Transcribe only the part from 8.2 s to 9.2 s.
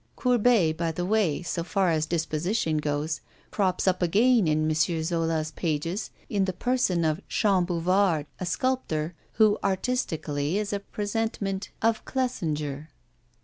a sculptor,